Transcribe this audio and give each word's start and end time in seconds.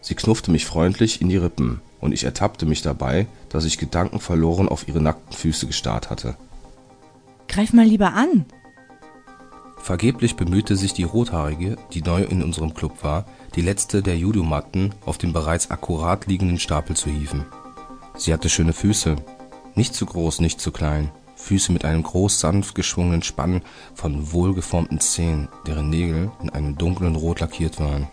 Sie 0.00 0.14
knuffte 0.14 0.50
mich 0.50 0.64
freundlich 0.66 1.20
in 1.20 1.28
die 1.28 1.36
Rippen, 1.36 1.80
und 2.00 2.12
ich 2.12 2.24
ertappte 2.24 2.66
mich 2.66 2.82
dabei, 2.82 3.26
dass 3.48 3.64
ich 3.64 3.78
gedankenverloren 3.78 4.68
auf 4.68 4.88
ihre 4.88 5.00
nackten 5.00 5.32
Füße 5.36 5.66
gestarrt 5.66 6.10
hatte. 6.10 6.36
Greif 7.48 7.72
mal 7.72 7.84
lieber 7.84 8.14
an. 8.14 8.46
Vergeblich 9.76 10.36
bemühte 10.36 10.76
sich 10.76 10.92
die 10.92 11.04
Rothaarige, 11.04 11.76
die 11.92 12.02
neu 12.02 12.22
in 12.22 12.42
unserem 12.42 12.74
Club 12.74 13.02
war, 13.02 13.24
die 13.54 13.62
letzte 13.62 14.02
der 14.02 14.16
Judomatten 14.16 14.94
auf 15.04 15.18
den 15.18 15.32
bereits 15.32 15.70
akkurat 15.70 16.26
liegenden 16.26 16.58
Stapel 16.58 16.96
zu 16.96 17.10
hieven. 17.10 17.46
Sie 18.16 18.32
hatte 18.32 18.48
schöne 18.48 18.72
Füße, 18.72 19.16
nicht 19.74 19.94
zu 19.94 20.06
groß, 20.06 20.40
nicht 20.40 20.60
zu 20.60 20.70
klein, 20.70 21.10
Füße 21.40 21.72
mit 21.72 21.84
einem 21.84 22.02
groß 22.02 22.38
sanft 22.38 22.74
geschwungenen 22.74 23.22
Spann 23.22 23.62
von 23.94 24.32
wohlgeformten 24.32 25.00
Zehen, 25.00 25.48
deren 25.66 25.88
Nägel 25.88 26.30
in 26.42 26.50
einem 26.50 26.76
dunklen 26.76 27.16
Rot 27.16 27.40
lackiert 27.40 27.80
waren. 27.80 28.08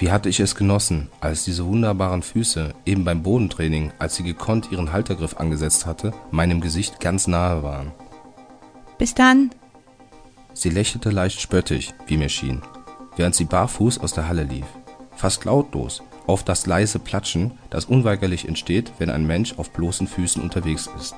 Wie 0.00 0.10
hatte 0.10 0.30
ich 0.30 0.40
es 0.40 0.54
genossen, 0.54 1.10
als 1.20 1.44
diese 1.44 1.66
wunderbaren 1.66 2.22
Füße, 2.22 2.72
eben 2.86 3.04
beim 3.04 3.22
Bodentraining, 3.22 3.92
als 3.98 4.16
sie 4.16 4.22
gekonnt 4.22 4.72
ihren 4.72 4.92
Haltergriff 4.92 5.36
angesetzt 5.36 5.84
hatte, 5.84 6.12
meinem 6.30 6.62
Gesicht 6.62 7.00
ganz 7.00 7.26
nahe 7.26 7.62
waren. 7.62 7.92
Bis 8.96 9.14
dann. 9.14 9.50
Sie 10.54 10.70
lächelte 10.70 11.10
leicht 11.10 11.38
spöttisch, 11.38 11.92
wie 12.06 12.16
mir 12.16 12.30
schien, 12.30 12.62
während 13.16 13.34
sie 13.34 13.44
barfuß 13.44 13.98
aus 13.98 14.14
der 14.14 14.26
Halle 14.26 14.44
lief. 14.44 14.64
Fast 15.16 15.44
lautlos, 15.44 16.02
auf 16.26 16.44
das 16.44 16.64
leise 16.64 16.98
Platschen, 16.98 17.50
das 17.68 17.84
unweigerlich 17.84 18.48
entsteht, 18.48 18.92
wenn 18.96 19.10
ein 19.10 19.26
Mensch 19.26 19.58
auf 19.58 19.70
bloßen 19.70 20.06
Füßen 20.06 20.42
unterwegs 20.42 20.88
ist. 20.98 21.14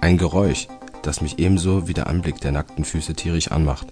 Ein 0.00 0.16
Geräusch, 0.16 0.68
das 1.02 1.20
mich 1.20 1.38
ebenso 1.38 1.86
wie 1.86 1.92
der 1.94 2.06
Anblick 2.06 2.40
der 2.40 2.52
nackten 2.52 2.86
Füße 2.86 3.12
tierisch 3.12 3.52
anmacht. 3.52 3.88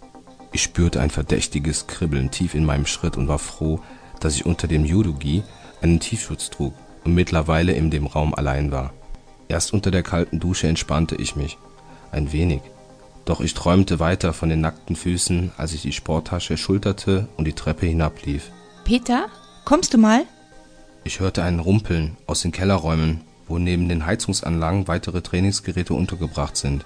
Ich 0.52 0.62
spürte 0.62 1.02
ein 1.02 1.10
verdächtiges 1.10 1.86
Kribbeln 1.88 2.30
tief 2.30 2.54
in 2.54 2.64
meinem 2.64 2.86
Schritt 2.86 3.18
und 3.18 3.28
war 3.28 3.38
froh, 3.38 3.80
dass 4.20 4.37
ich 4.37 4.47
unter 4.47 4.69
dem 4.69 4.84
Judogi 4.84 5.42
einen 5.83 6.01
Tiefschutz 6.01 6.51
trug 6.51 6.74
und 7.05 7.15
mittlerweile 7.15 7.73
in 7.73 7.91
dem 7.91 8.06
Raum 8.06 8.34
allein 8.34 8.70
war. 8.70 8.93
Erst 9.49 9.73
unter 9.73 9.90
der 9.90 10.02
kalten 10.02 10.38
Dusche 10.38 10.68
entspannte 10.68 11.16
ich 11.16 11.35
mich. 11.35 11.59
Ein 12.12 12.32
wenig. 12.32 12.60
Doch 13.24 13.40
ich 13.40 13.54
träumte 13.54 13.99
weiter 13.99 14.32
von 14.32 14.49
den 14.49 14.60
nackten 14.60 14.96
Füßen, 14.96 15.52
als 15.57 15.73
ich 15.73 15.82
die 15.82 15.93
Sporttasche 15.93 16.57
schulterte 16.57 17.29
und 17.37 17.46
die 17.46 17.52
Treppe 17.52 17.87
hinablief. 17.87 18.51
Peter, 18.85 19.27
kommst 19.65 19.95
du 19.95 19.99
mal? 19.99 20.24
Ich 21.05 21.21
hörte 21.21 21.43
ein 21.43 21.60
Rumpeln 21.60 22.16
aus 22.27 22.43
den 22.43 22.52
Kellerräumen, 22.52 23.23
wo 23.49 23.59
neben 23.59 23.88
den 23.88 24.07
Heizungsanlagen 24.07 24.87
weitere 24.88 25.23
Trainingsgeräte 25.23 25.95
untergebracht 25.95 26.57
sind. 26.57 26.84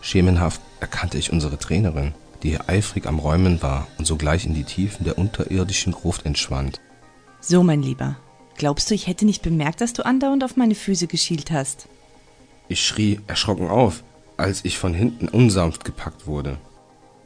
Schemenhaft 0.00 0.60
erkannte 0.80 1.18
ich 1.18 1.32
unsere 1.32 1.58
Trainerin, 1.58 2.14
die 2.42 2.60
eifrig 2.60 3.06
am 3.06 3.18
Räumen 3.18 3.62
war 3.62 3.86
und 3.98 4.06
sogleich 4.06 4.46
in 4.46 4.54
die 4.54 4.64
Tiefen 4.64 5.04
der 5.04 5.18
unterirdischen 5.18 5.92
Gruft 5.92 6.26
entschwand. 6.26 6.80
So, 7.40 7.62
mein 7.62 7.82
Lieber. 7.82 8.16
Glaubst 8.56 8.90
du, 8.90 8.94
ich 8.94 9.06
hätte 9.06 9.24
nicht 9.24 9.42
bemerkt, 9.42 9.80
dass 9.80 9.92
du 9.92 10.04
andauernd 10.04 10.44
auf 10.44 10.56
meine 10.56 10.74
Füße 10.74 11.06
geschielt 11.06 11.50
hast? 11.50 11.88
Ich 12.68 12.84
schrie 12.84 13.20
erschrocken 13.26 13.68
auf, 13.68 14.04
als 14.36 14.64
ich 14.64 14.78
von 14.78 14.94
hinten 14.94 15.28
unsanft 15.28 15.84
gepackt 15.84 16.26
wurde. 16.26 16.58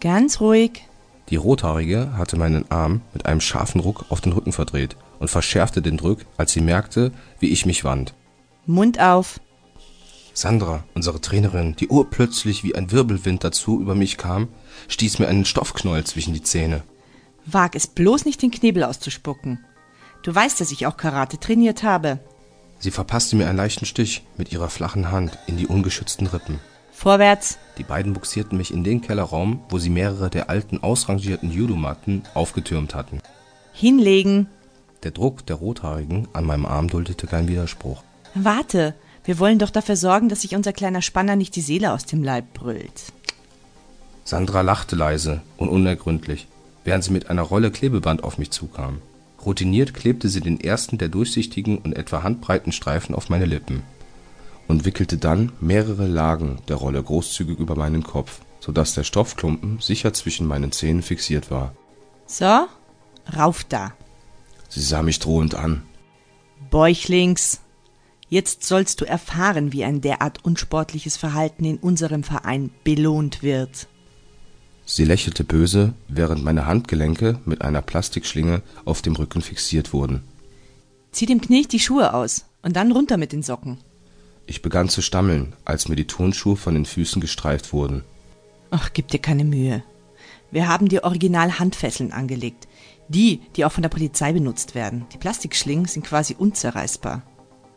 Ganz 0.01 0.41
ruhig. 0.41 0.87
Die 1.31 1.37
Rothaarige 1.37 2.17
hatte 2.17 2.37
meinen 2.37 2.71
Arm 2.71 3.01
mit 3.13 3.27
einem 3.27 3.41
scharfen 3.41 3.81
Ruck 3.81 4.07
auf 4.11 4.21
den 4.21 4.33
Rücken 4.33 4.53
verdreht 4.53 4.97
und 5.19 5.29
verschärfte 5.29 5.81
den 5.81 5.97
Druck, 5.97 6.21
als 6.37 6.53
sie 6.53 6.61
merkte, 6.61 7.13
wie 7.41 7.49
ich 7.49 7.67
mich 7.67 7.85
wand. 7.85 8.15
Mund 8.67 9.01
auf. 9.01 9.41
Sandra, 10.35 10.83
unsere 10.95 11.21
Trainerin, 11.21 11.77
die 11.77 11.89
urplötzlich 11.89 12.65
wie 12.65 12.75
ein 12.75 12.91
Wirbelwind 12.91 13.45
dazu 13.45 13.81
über 13.81 13.95
mich 13.95 14.17
kam, 14.17 14.49
stieß 14.89 15.21
mir 15.21 15.29
einen 15.29 15.45
Stoffknäuel 15.45 16.05
zwischen 16.05 16.35
die 16.35 16.43
Zähne. 16.43 16.83
Wag 17.47 17.75
es 17.75 17.87
bloß 17.87 18.25
nicht, 18.25 18.43
den 18.43 18.51
Knebel 18.51 18.83
auszuspucken. 18.83 19.65
Du 20.23 20.35
weißt, 20.35 20.61
dass 20.61 20.73
ich 20.73 20.87
auch 20.87 20.97
Karate 20.97 21.39
trainiert 21.39 21.85
habe. 21.85 22.19
Sie 22.81 22.91
verpasste 22.91 23.37
mir 23.37 23.49
einen 23.49 23.57
leichten 23.57 23.87
Stich 23.87 24.25
mit 24.37 24.51
ihrer 24.53 24.69
flachen 24.69 25.13
Hand 25.13 25.39
in 25.47 25.57
die 25.57 25.69
ungeschützten 25.69 26.27
Rippen. 26.27 26.59
Vorwärts. 26.93 27.59
Die 27.79 27.85
beiden 27.85 28.13
buxierten 28.13 28.59
mich 28.59 28.73
in 28.73 28.83
den 28.83 29.03
Kellerraum, 29.03 29.63
wo 29.69 29.79
sie 29.79 29.91
mehrere 29.91 30.31
der 30.31 30.51
alten 30.51 30.83
ausrangierten 30.83 31.51
Judomatten 31.51 32.23
aufgetürmt 32.35 32.95
hatten. 32.95 33.21
Hinlegen. 33.73 34.49
Der 35.03 35.11
Druck 35.13 35.47
der 35.47 35.57
Rothaarigen 35.57 36.29
an 36.33 36.45
meinem 36.45 36.67
Arm 36.67 36.89
duldete 36.89 37.27
keinen 37.27 37.49
Widerspruch. 37.49 38.03
Warte, 38.35 38.95
wir 39.25 39.39
wollen 39.39 39.59
doch 39.59 39.71
dafür 39.71 39.97
sorgen, 39.97 40.29
dass 40.29 40.43
sich 40.43 40.55
unser 40.55 40.73
kleiner 40.73 41.03
Spanner 41.03 41.37
nicht 41.37 41.57
die 41.57 41.61
Seele 41.61 41.93
aus 41.93 42.05
dem 42.05 42.23
Leib 42.23 42.53
brüllt. 42.55 43.13
Sandra 44.25 44.61
lachte 44.61 44.97
leise 44.97 45.43
und 45.57 45.69
unergründlich, 45.69 46.47
während 46.85 47.05
sie 47.05 47.13
mit 47.13 47.31
einer 47.31 47.43
Rolle 47.43 47.71
Klebeband 47.71 48.25
auf 48.25 48.39
mich 48.39 48.51
zukam. 48.51 49.01
Routiniert 49.45 49.93
klebte 49.93 50.29
sie 50.29 50.41
den 50.41 50.61
ersten 50.61 50.97
der 50.99 51.09
durchsichtigen 51.09 51.79
und 51.79 51.95
etwa 51.95 52.23
handbreiten 52.23 52.73
Streifen 52.73 53.15
auf 53.15 53.29
meine 53.29 53.45
Lippen 53.45 53.83
und 54.69 54.85
wickelte 54.85 55.19
dann 55.19 55.53
mehrere 55.61 56.07
Lagen 56.07 56.59
der 56.69 56.77
Rolle 56.77 57.03
großzügig 57.03 57.59
über 57.59 57.77
meinen 57.77 58.03
Kopf, 58.03 58.41
so 58.61 58.73
dass 58.73 58.95
der 58.95 59.05
Stoffklumpen 59.05 59.79
sicher 59.81 60.13
zwischen 60.13 60.47
meinen 60.47 60.73
Zähnen 60.73 61.03
fixiert 61.03 61.51
war. 61.51 61.75
So, 62.27 62.67
rauf 63.37 63.65
da. 63.65 63.93
Sie 64.69 64.81
sah 64.81 65.03
mich 65.03 65.19
drohend 65.19 65.55
an. 65.55 65.83
Bäuchlings. 66.71 67.61
Jetzt 68.35 68.65
sollst 68.65 69.01
du 69.01 69.05
erfahren, 69.05 69.73
wie 69.73 69.85
ein 69.85 70.01
derart 70.01 70.45
unsportliches 70.45 71.17
Verhalten 71.17 71.65
in 71.65 71.77
unserem 71.77 72.25
Verein 72.25 72.71
belohnt 72.83 73.45
wird. 73.45 73.87
Sie 74.85 75.05
lächelte 75.05 75.45
böse, 75.45 75.95
während 76.09 76.43
meine 76.43 76.67
Handgelenke 76.67 77.39
mit 77.45 77.63
einer 77.63 77.81
Plastikschlinge 77.81 78.63
auf 78.85 79.03
dem 79.03 79.15
Rücken 79.15 79.41
fixiert 79.41 79.93
wurden. 79.93 80.25
Zieh 81.13 81.27
dem 81.27 81.41
Knecht 81.41 81.71
die 81.71 81.79
Schuhe 81.79 82.13
aus 82.13 82.47
und 82.63 82.75
dann 82.75 82.91
runter 82.91 83.19
mit 83.19 83.31
den 83.31 83.45
Socken. 83.45 83.79
Ich 84.47 84.63
begann 84.63 84.89
zu 84.89 85.01
stammeln, 85.01 85.53
als 85.65 85.87
mir 85.87 85.95
die 85.95 86.09
Turnschuhe 86.09 86.57
von 86.57 86.75
den 86.75 86.87
Füßen 86.87 87.21
gestreift 87.21 87.73
wurden. 87.73 88.03
Ach, 88.73 88.91
gib 88.93 89.07
dir 89.07 89.21
keine 89.21 89.45
Mühe. 89.45 89.85
Wir 90.51 90.67
haben 90.67 90.89
dir 90.89 91.05
original 91.05 91.61
Handfesseln 91.61 92.11
angelegt. 92.11 92.67
Die, 93.07 93.43
die 93.55 93.65
auch 93.65 93.71
von 93.71 93.83
der 93.83 93.91
Polizei 93.91 94.33
benutzt 94.33 94.75
werden. 94.75 95.07
Die 95.13 95.19
Plastikschlingen 95.19 95.87
sind 95.87 96.05
quasi 96.05 96.35
unzerreißbar. 96.37 97.23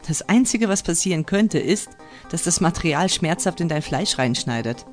Das 0.08 0.22
Einzige, 0.22 0.70
was 0.70 0.84
passieren 0.84 1.26
könnte, 1.26 1.60
ist, 1.60 1.90
dass 2.32 2.44
das 2.44 2.62
Material 2.62 3.10
schmerzhaft 3.10 3.60
in 3.60 3.68
dein 3.68 3.82
Fleisch 3.82 4.18
reinschneidet. 4.18 4.86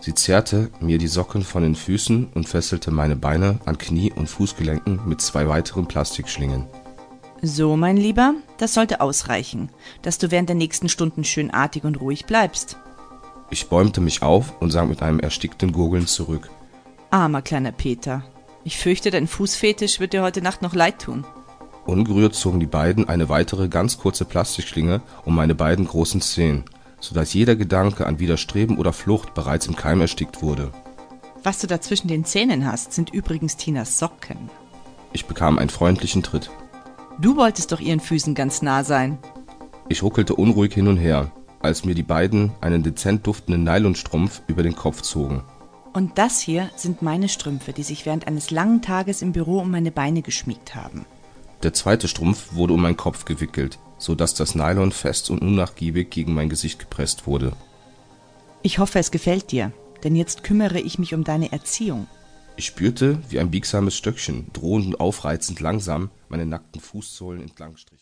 Sie 0.00 0.14
zerrte 0.14 0.70
mir 0.80 0.98
die 0.98 1.08
Socken 1.08 1.42
von 1.42 1.62
den 1.62 1.74
Füßen 1.74 2.28
und 2.34 2.48
fesselte 2.48 2.90
meine 2.90 3.16
Beine 3.16 3.60
an 3.66 3.76
Knie 3.76 4.12
und 4.12 4.28
Fußgelenken 4.28 5.00
mit 5.06 5.20
zwei 5.20 5.48
weiteren 5.48 5.86
Plastikschlingen. 5.86 6.66
So, 7.42 7.76
mein 7.76 7.98
Lieber, 7.98 8.34
das 8.56 8.72
sollte 8.72 9.00
ausreichen, 9.00 9.70
dass 10.02 10.16
du 10.18 10.30
während 10.30 10.48
der 10.48 10.56
nächsten 10.56 10.88
Stunden 10.88 11.24
schön 11.24 11.50
artig 11.50 11.84
und 11.84 12.00
ruhig 12.00 12.24
bleibst. 12.24 12.78
Ich 13.50 13.68
bäumte 13.68 14.00
mich 14.00 14.22
auf 14.22 14.60
und 14.60 14.70
sank 14.70 14.88
mit 14.88 15.02
einem 15.02 15.20
erstickten 15.20 15.72
Gurgeln 15.72 16.06
zurück. 16.06 16.50
Armer 17.10 17.42
kleiner 17.42 17.72
Peter. 17.72 18.24
Ich 18.64 18.78
fürchte, 18.78 19.10
dein 19.10 19.28
Fußfetisch 19.28 20.00
wird 20.00 20.14
dir 20.14 20.22
heute 20.22 20.40
Nacht 20.40 20.62
noch 20.62 20.74
leid 20.74 21.00
tun. 21.00 21.24
Ungerührt 21.86 22.34
zogen 22.34 22.58
die 22.58 22.66
beiden 22.66 23.08
eine 23.08 23.28
weitere 23.28 23.68
ganz 23.68 23.98
kurze 23.98 24.24
Plastikschlinge 24.24 25.00
um 25.24 25.34
meine 25.34 25.54
beiden 25.54 25.86
großen 25.86 26.20
Zehen, 26.20 26.64
so 27.00 27.14
dass 27.14 27.32
jeder 27.32 27.54
Gedanke 27.54 28.06
an 28.06 28.18
Widerstreben 28.18 28.76
oder 28.76 28.92
Flucht 28.92 29.34
bereits 29.34 29.66
im 29.66 29.76
Keim 29.76 30.00
erstickt 30.00 30.42
wurde. 30.42 30.72
Was 31.44 31.60
du 31.60 31.68
da 31.68 31.80
zwischen 31.80 32.08
den 32.08 32.24
Zähnen 32.24 32.66
hast, 32.66 32.92
sind 32.92 33.10
übrigens 33.10 33.56
Tinas 33.56 33.98
Socken. 33.98 34.50
Ich 35.12 35.26
bekam 35.26 35.58
einen 35.58 35.70
freundlichen 35.70 36.24
Tritt. 36.24 36.50
Du 37.20 37.36
wolltest 37.36 37.70
doch 37.70 37.80
ihren 37.80 38.00
Füßen 38.00 38.34
ganz 38.34 38.62
nah 38.62 38.82
sein. 38.82 39.18
Ich 39.88 40.02
ruckelte 40.02 40.34
unruhig 40.34 40.74
hin 40.74 40.88
und 40.88 40.96
her, 40.96 41.30
als 41.62 41.84
mir 41.84 41.94
die 41.94 42.02
beiden 42.02 42.50
einen 42.60 42.82
dezent 42.82 43.26
duftenden 43.26 43.62
Nylonstrumpf 43.62 44.42
über 44.48 44.64
den 44.64 44.74
Kopf 44.74 45.02
zogen. 45.02 45.44
Und 45.92 46.18
das 46.18 46.40
hier 46.40 46.68
sind 46.74 47.00
meine 47.00 47.28
Strümpfe, 47.28 47.72
die 47.72 47.84
sich 47.84 48.04
während 48.04 48.26
eines 48.26 48.50
langen 48.50 48.82
Tages 48.82 49.22
im 49.22 49.32
Büro 49.32 49.60
um 49.60 49.70
meine 49.70 49.92
Beine 49.92 50.20
geschmiegt 50.20 50.74
haben. 50.74 51.06
Der 51.66 51.74
zweite 51.74 52.06
Strumpf 52.06 52.54
wurde 52.54 52.74
um 52.74 52.82
meinen 52.82 52.96
Kopf 52.96 53.24
gewickelt, 53.24 53.80
so 53.98 54.14
dass 54.14 54.34
das 54.34 54.54
Nylon 54.54 54.92
fest 54.92 55.30
und 55.30 55.40
unnachgiebig 55.40 56.10
gegen 56.10 56.32
mein 56.32 56.48
Gesicht 56.48 56.78
gepresst 56.78 57.26
wurde. 57.26 57.56
Ich 58.62 58.78
hoffe, 58.78 59.00
es 59.00 59.10
gefällt 59.10 59.50
dir, 59.50 59.72
denn 60.04 60.14
jetzt 60.14 60.44
kümmere 60.44 60.78
ich 60.78 61.00
mich 61.00 61.12
um 61.12 61.24
deine 61.24 61.50
Erziehung. 61.50 62.06
Ich 62.54 62.66
spürte, 62.66 63.18
wie 63.30 63.40
ein 63.40 63.50
biegsames 63.50 63.96
Stöckchen 63.96 64.46
drohend 64.52 64.86
und 64.86 65.00
aufreizend 65.00 65.58
langsam 65.58 66.10
meine 66.28 66.46
nackten 66.46 66.80
Fußsohlen 66.80 67.42
entlang 67.42 67.76
strich. 67.76 67.98